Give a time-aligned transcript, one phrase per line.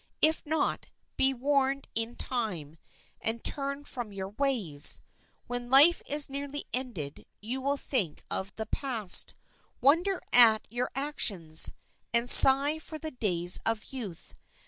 [0.19, 2.79] If not, be warned in time,
[3.21, 4.99] and turn from your ways.
[5.45, 11.73] When life is nearly ended you will think of the past,—wonder at your actions,
[12.15, 14.33] and sigh for the days of youth.